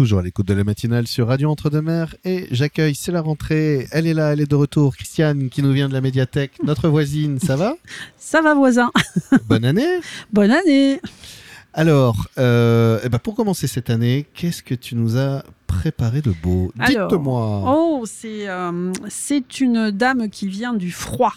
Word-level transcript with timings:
toujours 0.00 0.20
à 0.20 0.22
l'écoute 0.22 0.48
de 0.48 0.54
la 0.54 0.64
matinale 0.64 1.06
sur 1.06 1.28
Radio 1.28 1.50
Entre-deux-Mers 1.50 2.16
et 2.24 2.46
j'accueille, 2.52 2.94
c'est 2.94 3.12
la 3.12 3.20
rentrée, 3.20 3.86
elle 3.92 4.06
est 4.06 4.14
là, 4.14 4.32
elle 4.32 4.40
est 4.40 4.50
de 4.50 4.54
retour, 4.54 4.96
Christiane 4.96 5.50
qui 5.50 5.62
nous 5.62 5.74
vient 5.74 5.90
de 5.90 5.92
la 5.92 6.00
médiathèque, 6.00 6.52
notre 6.64 6.88
voisine, 6.88 7.38
ça 7.38 7.54
va? 7.54 7.76
Ça 8.16 8.40
va 8.40 8.54
voisin. 8.54 8.90
Bonne 9.46 9.66
année. 9.66 10.00
Bonne 10.32 10.52
année. 10.52 11.02
Alors, 11.74 12.28
euh, 12.38 12.98
eh 13.04 13.10
ben 13.10 13.18
pour 13.18 13.34
commencer 13.34 13.66
cette 13.66 13.90
année, 13.90 14.24
qu'est-ce 14.32 14.62
que 14.62 14.74
tu 14.74 14.94
nous 14.94 15.18
as 15.18 15.44
préparé 15.70 16.20
de 16.20 16.32
beau 16.42 16.72
Dites-moi 16.86 17.62
Oh, 17.66 18.02
c'est 18.04 18.48
euh, 18.48 18.92
c'est 19.08 19.60
une 19.60 19.90
dame 19.90 20.28
qui 20.28 20.48
vient 20.48 20.74
du 20.74 20.90
froid. 20.90 21.32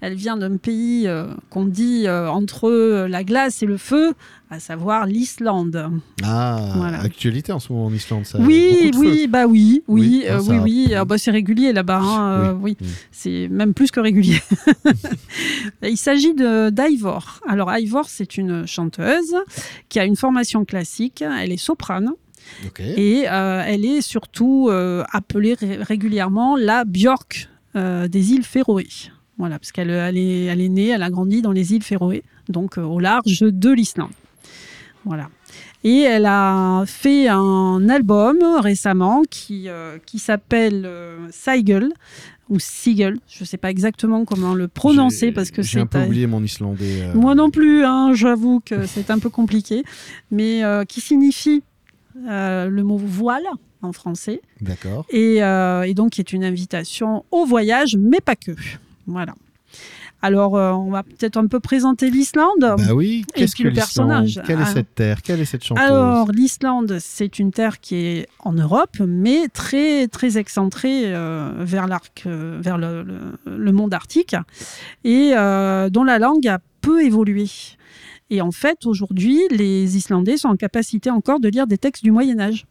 Elle 0.00 0.14
vient 0.14 0.36
d'un 0.36 0.56
pays 0.56 1.06
euh, 1.06 1.26
qu'on 1.50 1.64
dit 1.64 2.06
euh, 2.06 2.28
entre 2.28 3.06
la 3.06 3.24
glace 3.24 3.62
et 3.62 3.66
le 3.66 3.76
feu, 3.76 4.14
à 4.50 4.60
savoir 4.60 5.06
l'Islande. 5.06 5.90
Ah, 6.22 7.00
actualité 7.02 7.52
en 7.52 7.60
ce 7.60 7.72
moment 7.72 7.86
en 7.86 7.92
Islande, 7.92 8.24
ça. 8.24 8.38
Oui, 8.40 8.90
oui, 8.96 9.26
bah 9.26 9.46
oui, 9.46 9.82
oui, 9.88 10.24
oui, 10.28 10.36
oui, 10.48 10.58
oui. 10.62 10.94
Ah, 10.94 11.04
bah, 11.04 11.18
c'est 11.18 11.30
régulier 11.30 11.72
là-bas. 11.72 12.00
Hein, 12.00 12.58
oui, 12.60 12.76
c'est 13.10 13.48
même 13.48 13.74
plus 13.74 13.90
que 13.90 14.00
régulier. 14.00 14.40
Il 15.82 15.96
s'agit 15.96 16.34
d'Ivor. 16.34 17.40
Alors 17.48 17.76
Ivor, 17.76 18.06
c'est 18.08 18.36
une 18.36 18.66
chanteuse 18.66 19.34
qui 19.88 19.98
a 19.98 20.04
une 20.04 20.16
formation 20.16 20.64
classique. 20.64 21.22
Elle 21.22 21.52
est 21.52 21.56
soprane. 21.56 22.12
Et 22.78 23.24
euh, 23.28 23.62
elle 23.66 23.84
est 23.84 24.00
surtout 24.00 24.68
euh, 24.70 25.04
appelée 25.12 25.56
régulièrement 25.60 26.56
la 26.56 26.84
Björk 26.84 27.48
euh, 27.76 28.08
des 28.08 28.32
îles 28.32 28.44
Féroé. 28.44 28.86
Voilà, 29.38 29.58
parce 29.58 29.72
qu'elle 29.72 29.90
elle 29.90 30.18
est, 30.18 30.44
elle 30.44 30.60
est, 30.60 30.68
née, 30.68 30.88
elle 30.88 31.02
a 31.02 31.10
grandi 31.10 31.42
dans 31.42 31.52
les 31.52 31.72
îles 31.72 31.82
Féroé, 31.82 32.22
donc 32.48 32.76
au 32.76 33.00
large 33.00 33.40
de 33.40 33.70
l'Islande. 33.70 34.10
Voilà. 35.04 35.30
Et 35.84 36.00
elle 36.00 36.26
a 36.26 36.84
fait 36.86 37.26
un 37.28 37.88
album 37.88 38.38
récemment 38.60 39.22
qui, 39.28 39.68
qui 40.06 40.20
s'appelle 40.20 40.88
Seigel 41.32 41.88
ou 42.48 42.60
Siegel, 42.60 43.18
je 43.28 43.42
ne 43.42 43.46
sais 43.46 43.56
pas 43.56 43.70
exactement 43.70 44.24
comment 44.24 44.54
le 44.54 44.68
prononcer 44.68 45.32
parce 45.32 45.50
que 45.50 45.62
c'est. 45.62 45.70
J'ai 45.70 45.80
un 45.80 45.86
peu 45.86 46.04
oublié 46.04 46.28
mon 46.28 46.42
islandais. 46.44 47.08
Moi 47.14 47.34
non 47.34 47.50
plus, 47.50 47.84
hein, 47.84 48.12
j'avoue 48.14 48.60
que 48.60 48.86
c'est 48.86 49.10
un 49.10 49.18
peu 49.18 49.30
compliqué, 49.30 49.82
mais 50.30 50.62
qui 50.86 51.00
signifie 51.00 51.64
euh, 52.28 52.68
le 52.68 52.82
mot 52.82 52.98
voile 52.98 53.46
en 53.80 53.92
français. 53.92 54.40
D'accord. 54.60 55.06
Et, 55.10 55.42
euh, 55.42 55.82
et, 55.82 55.94
donc, 55.94 56.12
qui 56.12 56.20
est 56.20 56.32
une 56.32 56.44
invitation 56.44 57.24
au 57.30 57.44
voyage, 57.44 57.96
mais 57.98 58.20
pas 58.20 58.36
que. 58.36 58.52
Voilà. 59.06 59.34
Alors, 60.24 60.56
euh, 60.56 60.70
on 60.70 60.90
va 60.90 61.02
peut-être 61.02 61.36
un 61.36 61.48
peu 61.48 61.58
présenter 61.58 62.08
l'Islande. 62.08 62.60
Bah 62.60 62.76
oui, 62.94 63.24
qu'est-ce 63.34 63.56
que 63.56 63.64
le 63.64 63.72
personnage 63.72 64.40
Quelle 64.46 64.60
est 64.60 64.66
cette 64.66 64.94
terre? 64.94 65.20
Quelle 65.20 65.40
est 65.40 65.44
cette 65.44 65.64
chanteuse? 65.64 65.84
Alors, 65.84 66.30
l'Islande, 66.30 66.98
c'est 67.00 67.40
une 67.40 67.50
terre 67.50 67.80
qui 67.80 67.96
est 67.96 68.28
en 68.38 68.52
Europe, 68.52 68.98
mais 69.00 69.48
très, 69.48 70.06
très 70.06 70.38
excentrée 70.38 71.10
vers 71.10 71.88
l'arc, 71.88 72.22
vers 72.24 72.78
le, 72.78 73.04
le, 73.46 73.72
monde 73.72 73.92
arctique, 73.94 74.36
et 75.02 75.32
dont 75.32 76.04
la 76.04 76.18
langue 76.20 76.46
a 76.46 76.60
peu 76.82 77.02
évolué. 77.02 77.46
Et 78.32 78.40
en 78.40 78.50
fait, 78.50 78.86
aujourd'hui, 78.86 79.38
les 79.50 79.98
Islandais 79.98 80.38
sont 80.38 80.48
en 80.48 80.56
capacité 80.56 81.10
encore 81.10 81.38
de 81.38 81.48
lire 81.48 81.66
des 81.66 81.76
textes 81.76 82.02
du 82.02 82.10
Moyen 82.10 82.40
Âge. 82.40 82.64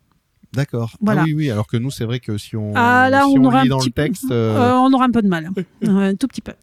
D'accord. 0.54 0.98
Ah 1.06 1.22
oui, 1.24 1.36
oui, 1.36 1.52
alors 1.52 1.68
que 1.68 1.78
nous, 1.78 1.92
c'est 1.92 2.04
vrai 2.04 2.20
que 2.20 2.36
si 2.40 2.56
on, 2.56 2.74
ah, 2.76 3.12
là, 3.12 3.28
on, 3.28 3.44
aura 3.44 3.62
lit 3.62 3.70
dans 3.70 3.80
le 3.80 3.92
texte... 3.92 4.32
Euh, 4.32 4.58
euh, 4.58 4.74
on 4.74 4.92
aura 4.92 5.06
un 5.06 5.12
peu 5.12 5.22
de 5.22 5.28
mal, 5.28 5.52
un 5.86 6.16
tout 6.16 6.28
petit 6.28 6.42
peu. 6.42 6.54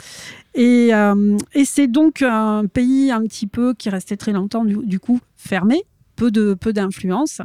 Et, 0.56 0.92
euh, 0.92 1.36
et 1.54 1.64
c'est 1.64 1.86
donc 1.86 2.22
un 2.22 2.66
pays 2.66 3.12
un 3.12 3.22
petit 3.22 3.46
peu 3.46 3.72
qui 3.72 3.88
restait 3.88 4.16
très 4.16 4.32
longtemps, 4.32 4.64
du, 4.64 4.98
coup, 4.98 5.20
fermé, 5.36 5.84
peu 6.16 6.32
de 6.32 6.54
peu 6.54 6.72
d'influence, 6.72 7.40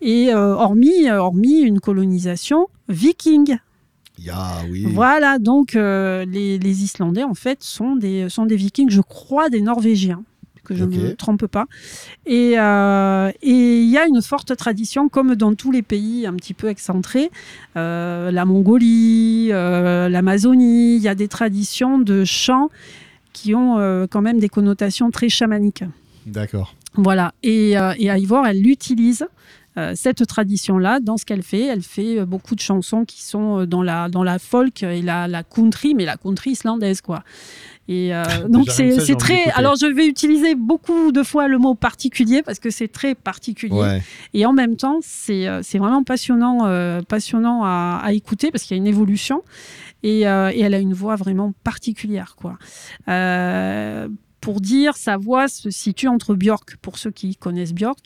et 0.00 0.32
hormis, 0.32 1.10
hormis 1.10 1.62
une 1.62 1.80
colonisation 1.80 2.68
viking. 2.88 3.56
oui. 4.70 4.86
Voilà, 4.86 5.40
donc 5.40 5.72
les, 5.74 6.58
les, 6.58 6.84
Islandais, 6.84 7.24
en 7.24 7.34
fait, 7.34 7.64
sont 7.64 7.96
des, 7.96 8.28
sont 8.28 8.46
des 8.46 8.56
vikings, 8.56 8.88
je 8.90 9.00
crois, 9.00 9.50
des 9.50 9.62
Norvégiens 9.62 10.22
que 10.64 10.74
je 10.74 10.84
ne 10.84 10.96
me 10.96 11.14
trompe 11.14 11.46
pas. 11.46 11.66
Euh, 12.28 13.32
et 13.42 13.82
il 13.82 13.90
y 13.90 13.98
a 13.98 14.06
une 14.06 14.22
forte 14.22 14.56
tradition, 14.56 15.08
comme 15.08 15.34
dans 15.34 15.54
tous 15.54 15.70
les 15.70 15.82
pays 15.82 16.26
un 16.26 16.34
petit 16.34 16.54
peu 16.54 16.68
excentrés, 16.68 17.30
euh, 17.76 18.30
la 18.30 18.44
Mongolie, 18.44 19.48
euh, 19.50 20.08
l'Amazonie, 20.08 20.96
il 20.96 21.02
y 21.02 21.08
a 21.08 21.14
des 21.14 21.28
traditions 21.28 21.98
de 21.98 22.24
chants 22.24 22.68
qui 23.32 23.54
ont 23.54 24.06
quand 24.10 24.20
même 24.20 24.38
des 24.38 24.50
connotations 24.50 25.10
très 25.10 25.30
chamaniques. 25.30 25.84
D'accord. 26.26 26.74
Voilà. 26.94 27.32
Et, 27.42 27.70
et 27.72 28.08
Ivor, 28.08 28.46
elle 28.46 28.60
l'utilise 28.60 29.26
cette 29.94 30.26
tradition-là 30.26 31.00
dans 31.00 31.16
ce 31.16 31.24
qu'elle 31.24 31.42
fait. 31.42 31.62
Elle 31.62 31.82
fait 31.82 32.24
beaucoup 32.24 32.54
de 32.54 32.60
chansons 32.60 33.04
qui 33.04 33.22
sont 33.22 33.64
dans 33.64 33.82
la, 33.82 34.08
dans 34.08 34.22
la 34.22 34.38
folk 34.38 34.82
et 34.82 35.02
la, 35.02 35.28
la 35.28 35.42
country, 35.42 35.94
mais 35.94 36.04
la 36.04 36.16
country 36.16 36.50
islandaise, 36.50 37.00
quoi. 37.00 37.22
Et 37.88 38.14
euh, 38.14 38.24
donc 38.48 38.70
c'est 38.70 39.16
très. 39.16 39.50
Alors 39.50 39.76
je 39.76 39.86
vais 39.86 40.06
utiliser 40.06 40.54
beaucoup 40.54 41.12
de 41.12 41.22
fois 41.22 41.48
le 41.48 41.58
mot 41.58 41.74
particulier 41.74 42.42
parce 42.42 42.58
que 42.58 42.70
c'est 42.70 42.88
très 42.88 43.14
particulier. 43.14 44.00
Et 44.34 44.46
en 44.46 44.52
même 44.52 44.76
temps, 44.76 44.98
c'est 45.02 45.48
euh, 45.48 45.60
vraiment 45.74 46.04
passionnant, 46.04 46.66
euh, 46.66 47.00
passionnant 47.02 47.64
à, 47.64 48.00
à, 48.02 48.12
écouter 48.12 48.50
parce 48.50 48.64
qu'il 48.64 48.76
y 48.76 48.78
a 48.78 48.80
une 48.80 48.86
évolution. 48.86 49.42
Et, 50.04 50.22
et, 50.22 50.24
elle 50.24 50.74
a 50.74 50.78
une 50.78 50.94
voix 50.94 51.14
vraiment 51.14 51.52
particulière, 51.62 52.34
quoi 52.36 52.58
pour 54.42 54.60
dire 54.60 54.96
sa 54.96 55.16
voix 55.16 55.46
se 55.46 55.70
situe 55.70 56.08
entre 56.08 56.34
Björk, 56.34 56.76
pour 56.82 56.98
ceux 56.98 57.12
qui 57.12 57.36
connaissent 57.36 57.72
Björk, 57.72 57.98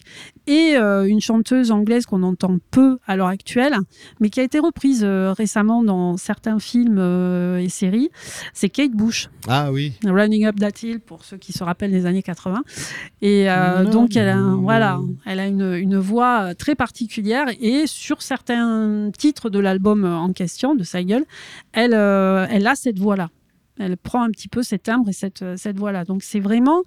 et 0.47 0.76
euh, 0.76 1.08
une 1.08 1.20
chanteuse 1.20 1.70
anglaise 1.72 2.04
qu'on 2.04 2.22
entend 2.22 2.58
peu 2.70 2.98
à 3.06 3.16
l'heure 3.16 3.26
actuelle, 3.28 3.74
mais 4.20 4.28
qui 4.28 4.38
a 4.41 4.42
été 4.42 4.58
reprise 4.58 5.02
euh, 5.02 5.32
récemment 5.32 5.82
dans 5.82 6.19
certains 6.19 6.58
films 6.58 6.98
euh, 6.98 7.56
et 7.56 7.70
séries. 7.70 8.10
C'est 8.52 8.69
Kate 8.69 8.92
Bush. 8.92 9.30
Ah 9.48 9.72
oui. 9.72 9.94
Running 10.04 10.44
Up 10.44 10.56
That 10.60 10.82
Hill, 10.82 11.00
pour 11.00 11.24
ceux 11.24 11.38
qui 11.38 11.54
se 11.54 11.64
rappellent 11.64 11.91
des 11.91 12.04
années 12.04 12.22
80. 12.22 12.62
Et 13.22 13.47
donc, 13.91 14.14
elle 14.14 14.28
a, 14.28 14.41
voilà, 14.60 15.00
elle 15.24 15.41
a 15.41 15.47
une, 15.47 15.74
une, 15.74 15.97
voix 15.97 16.54
très 16.54 16.74
particulière, 16.74 17.47
et 17.60 17.86
sur 17.86 18.20
certains 18.20 19.10
titres 19.16 19.48
de 19.48 19.58
l'album 19.58 20.04
en 20.04 20.32
question, 20.32 20.74
de 20.74 20.84
sa 20.84 21.03
gueule, 21.03 21.24
elle, 21.72 21.94
elle 21.94 22.66
a 22.66 22.74
cette 22.74 22.98
voix-là. 22.98 23.30
Elle 23.78 23.97
prend 23.97 24.22
un 24.22 24.31
petit 24.31 24.48
peu 24.48 24.62
cet 24.62 24.84
timbre 24.84 25.09
et 25.09 25.12
cette, 25.12 25.44
cette 25.56 25.78
voix-là. 25.78 26.04
Donc 26.04 26.22
c'est 26.22 26.41
vraiment 26.41 26.82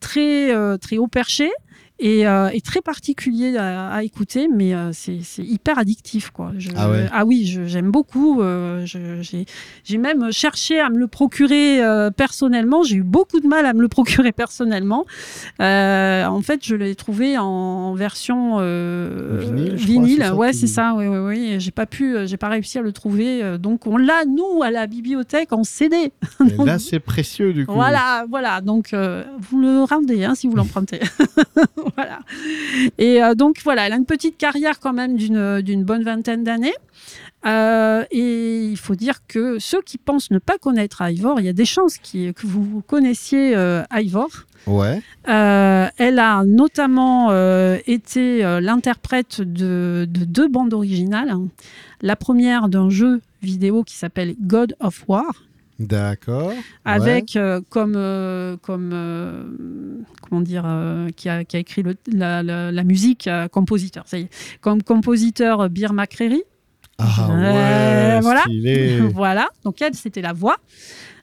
très, 0.00 0.54
euh, 0.54 0.76
très 0.76 0.98
haut 0.98 1.08
perché 1.08 1.50
et, 1.98 2.26
euh, 2.26 2.50
très 2.62 2.82
particulier 2.82 3.56
à, 3.56 4.02
écouter, 4.02 4.48
mais 4.52 4.74
euh, 4.74 4.90
c'est 4.92 5.22
hyper 5.38 5.78
addictif. 5.78 6.30
Quoi. 6.30 6.52
ah, 6.76 6.90
ah, 7.12 7.24
oui, 7.24 7.58
j'aime 7.66 7.90
beaucoup. 7.90 8.42
Euh, 8.42 8.84
j'ai 8.84 9.98
même 9.98 10.30
cherché 10.32 10.78
à 10.78 10.90
me 10.90 10.98
le 10.98 11.06
procurer 11.06 11.80
personnellement. 12.16 12.82
J'ai 12.82 12.96
eu 12.96 13.02
beaucoup 13.02 13.40
de 13.40 13.46
mal 13.46 13.64
à 13.66 13.72
me 13.72 13.80
le 13.80 13.88
procurer 13.88 14.32
personnellement. 14.36 15.06
en 15.58 16.40
fait, 16.42 16.60
je 16.64 16.74
l'ai 16.74 16.94
trouvé 16.94 17.38
en 17.38 17.94
version 17.94 18.58
vinyle. 18.58 20.32
ouais, 20.34 20.52
c'est 20.52 20.66
ça. 20.66 20.94
Oui, 20.96 21.06
oui, 21.06 21.18
oui. 21.18 21.56
J'ai 21.58 21.70
pas 21.70 21.86
pu, 21.86 22.16
j'ai 22.26 22.36
pas 22.36 22.48
réussi 22.48 22.78
à 22.78 22.82
le 22.82 22.92
trouver. 22.92 23.58
donc, 23.58 23.86
on 23.86 23.96
l'a 23.96 24.24
nous 24.26 24.62
à 24.62 24.70
la 24.70 24.86
bibliothèque 24.86 25.52
en 25.52 25.64
CD. 25.64 26.12
donc, 26.40 26.66
là, 26.66 26.78
c'est 26.78 27.00
précieux 27.00 27.52
du 27.52 27.64
coup. 27.64 27.72
Voilà, 27.72 28.26
voilà. 28.28 28.60
Donc, 28.60 28.92
vous 28.92 29.60
le 29.60 29.84
rendez 29.84 30.24
hein, 30.24 30.34
si 30.34 30.46
vous 30.46 30.56
l'empruntez. 30.56 31.00
voilà. 31.96 32.20
Et 32.98 33.22
euh, 33.22 33.34
donc 33.34 33.58
voilà, 33.64 33.86
elle 33.86 33.92
a 33.92 33.96
une 33.96 34.06
petite 34.06 34.36
carrière 34.36 34.80
quand 34.80 34.92
même 34.92 35.16
d'une 35.16 35.84
bonne 35.84 36.02
vingtaine 36.02 36.44
d'années. 36.44 36.74
Euh, 37.44 38.04
et 38.10 38.64
il 38.64 38.76
faut 38.76 38.96
dire 38.96 39.20
que 39.28 39.58
ceux 39.60 39.80
qui 39.82 39.98
pensent 39.98 40.30
ne 40.30 40.38
pas 40.38 40.58
connaître 40.58 41.02
Ivor, 41.02 41.38
il 41.38 41.46
y 41.46 41.48
a 41.48 41.52
des 41.52 41.64
chances 41.64 41.98
que 41.98 42.46
vous 42.46 42.82
connaissiez 42.86 43.54
euh, 43.54 43.82
Ivor. 43.92 44.28
Ouais. 44.66 45.00
elle 45.26 46.18
a 46.18 46.42
notamment 46.44 47.30
été 47.86 48.42
l'interprète 48.60 49.40
de, 49.40 50.06
deux 50.08 50.48
bandes 50.48 50.74
originales. 50.74 51.36
La 52.02 52.16
première 52.16 52.68
d'un 52.68 52.90
jeu 52.90 53.20
vidéo 53.42 53.84
qui 53.84 53.94
s'appelle 53.94 54.34
God 54.40 54.74
of 54.80 55.04
War. 55.06 55.44
D'accord. 55.78 56.52
Avec 56.84 57.36
euh, 57.36 57.60
comme, 57.68 57.94
euh, 57.96 58.56
comme 58.62 58.90
euh, 58.94 59.44
comment 60.22 60.40
dire, 60.40 60.64
qui 61.16 61.28
a, 61.28 61.44
qui, 61.44 61.56
a, 61.56 61.60
écrit 61.60 61.82
la, 62.10 62.42
la, 62.42 62.84
musique, 62.84 63.28
compositeur, 63.52 64.04
ça 64.06 64.18
y 64.18 64.22
est, 64.22 64.58
comme 64.60 64.82
compositeur 64.82 65.68
Bir 65.68 65.92
McCreary. 65.92 66.42
Ah 66.98 67.28
ouais, 67.28 68.20
voilà. 68.22 68.44
voilà. 69.12 69.48
Donc 69.64 69.82
elle, 69.82 69.94
c'était 69.94 70.22
la 70.22 70.32
voix. 70.32 70.56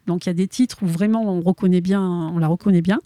Donc 0.07 0.25
il 0.25 0.29
y 0.29 0.31
a 0.31 0.33
des 0.33 0.47
titres 0.47 0.77
où 0.81 0.85
vraiment 0.85 1.23
on 1.23 1.41
reconnaît 1.41 1.81
bien, 1.81 2.01
on 2.01 2.37
la 2.37 2.47
reconnaît 2.47 2.81
bien. 2.81 2.99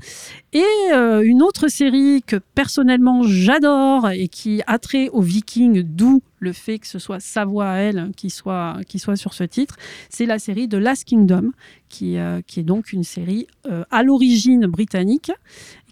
Et 0.53 0.63
euh, 0.93 1.21
une 1.23 1.43
autre 1.43 1.67
série 1.67 2.23
que 2.25 2.37
personnellement 2.55 3.23
j'adore 3.23 4.09
et 4.09 4.27
qui 4.27 4.61
a 4.65 4.79
trait 4.79 5.09
aux 5.09 5.21
Vikings, 5.21 5.83
d'où 5.83 6.21
le 6.39 6.53
fait 6.53 6.79
que 6.79 6.87
ce 6.87 6.99
soit 6.99 7.19
sa 7.19 7.45
voix 7.45 7.69
à 7.69 7.77
elle 7.77 8.11
qui 8.15 8.29
soit, 8.29 8.77
qui 8.87 8.99
soit 8.99 9.15
sur 9.15 9.33
ce 9.33 9.43
titre, 9.43 9.75
c'est 10.09 10.25
la 10.25 10.39
série 10.39 10.67
de 10.67 10.77
Last 10.77 11.03
Kingdom, 11.05 11.51
qui, 11.89 12.17
euh, 12.17 12.41
qui 12.45 12.59
est 12.59 12.63
donc 12.63 12.93
une 12.93 13.03
série 13.03 13.47
euh, 13.67 13.83
à 13.91 14.03
l'origine 14.03 14.65
britannique, 14.65 15.31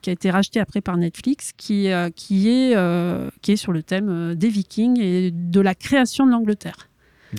qui 0.01 0.09
a 0.09 0.13
été 0.13 0.29
rachetée 0.29 0.59
après 0.59 0.81
par 0.81 0.97
Netflix, 0.97 1.51
qui, 1.57 1.87
qui, 2.15 2.49
est, 2.49 2.77
qui 3.41 3.51
est 3.51 3.55
sur 3.55 3.71
le 3.71 3.81
thème 3.81 4.35
des 4.35 4.49
Vikings 4.49 4.99
et 4.99 5.31
de 5.31 5.59
la 5.59 5.73
création 5.73 6.27
de 6.27 6.31
l'Angleterre. 6.31 6.89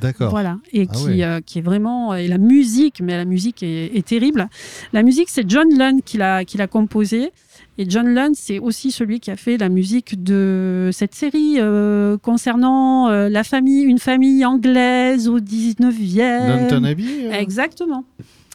D'accord. 0.00 0.30
Voilà, 0.30 0.58
et 0.72 0.86
Ah 0.88 0.94
qui, 0.94 1.22
euh, 1.22 1.40
qui 1.44 1.58
est 1.58 1.62
vraiment. 1.62 2.14
Et 2.14 2.28
la 2.28 2.38
musique, 2.38 3.00
mais 3.00 3.16
la 3.16 3.24
musique 3.24 3.62
est, 3.62 3.96
est 3.96 4.06
terrible. 4.06 4.48
La 4.92 5.02
musique, 5.02 5.28
c'est 5.30 5.48
John 5.48 5.66
Lunn 5.76 6.02
qui 6.02 6.16
l'a 6.18 6.44
qui 6.44 6.58
l'a 6.58 6.66
composée. 6.66 7.32
Et 7.78 7.88
John 7.88 8.14
Lunn, 8.14 8.32
c'est 8.34 8.58
aussi 8.58 8.90
celui 8.90 9.20
qui 9.20 9.30
a 9.30 9.36
fait 9.36 9.58
la 9.58 9.68
musique 9.68 10.22
de 10.22 10.88
cette 10.92 11.14
série 11.14 11.56
euh, 11.58 12.16
concernant 12.16 13.08
euh, 13.08 13.28
la 13.28 13.44
famille, 13.44 13.82
une 13.82 13.98
famille 13.98 14.44
anglaise 14.46 15.28
au 15.28 15.40
19e. 15.40 16.46
Downton 16.46 16.84
Abbey 16.86 17.04
euh? 17.26 17.32
Exactement. 17.32 18.04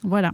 Voilà. 0.03 0.31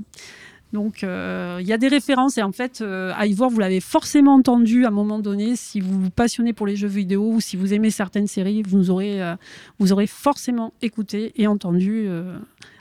Donc, 0.74 1.04
euh, 1.04 1.60
il 1.62 1.68
y 1.68 1.74
a 1.74 1.78
des 1.78 1.88
références 1.88 2.38
et 2.38 2.44
en 2.44 2.52
fait, 2.52 2.82
euh, 2.82 3.14
Ivor, 3.20 3.50
vous 3.50 3.60
l'avez 3.60 3.80
forcément 3.80 4.36
entendu 4.36 4.86
à 4.86 4.90
un 4.90 4.92
moment 4.92 5.20
donné. 5.20 5.56
Si 5.56 5.80
vous 5.80 6.02
vous 6.02 6.10
passionnez 6.10 6.54
pour 6.54 6.68
les 6.68 6.76
jeux 6.76 6.88
vidéo 6.88 7.32
ou 7.32 7.42
si 7.42 7.56
vous 7.56 7.74
aimez 7.74 7.90
certaines 7.90 8.28
séries, 8.28 8.64
vous 8.64 8.90
aurez, 8.90 9.22
euh, 9.22 9.36
vous 9.80 9.94
aurez 9.94 10.08
forcément 10.08 10.74
écouté 10.82 11.32
et 11.38 11.48
entendu 11.48 12.06
euh, 12.08 12.38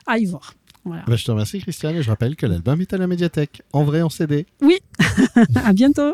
Ivor. 0.09 0.53
Voilà. 0.83 1.03
Bah, 1.07 1.15
je 1.15 1.25
te 1.25 1.31
remercie, 1.31 1.59
Christiane, 1.59 1.95
et 1.95 2.03
je 2.03 2.09
rappelle 2.09 2.35
que 2.35 2.45
l'album 2.45 2.79
est 2.81 2.93
à 2.93 2.97
la 2.97 3.07
médiathèque, 3.07 3.61
en 3.73 3.83
vrai, 3.83 4.01
en 4.01 4.09
CD. 4.09 4.45
à 5.55 5.73
bientôt. 5.73 6.13